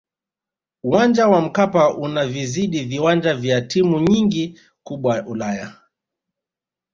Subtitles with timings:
[0.83, 5.73] uwanja wa mkapa unavizidi viwanja vya timu nyingi kubwa ulaya